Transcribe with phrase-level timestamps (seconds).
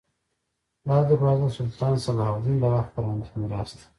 [0.87, 3.85] دا دروازه د سلطان صلاح الدین د وخت فرهنګي میراث دی.